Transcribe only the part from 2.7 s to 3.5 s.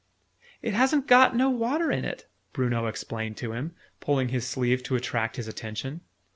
explained